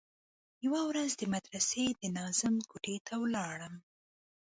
يوه 0.65 0.81
ورځ 0.89 1.11
د 1.17 1.23
مدرسې 1.33 1.85
د 2.01 2.01
ناظم 2.17 2.55
کوټې 2.69 2.95
ته 3.07 3.13
ولاړم. 3.23 3.75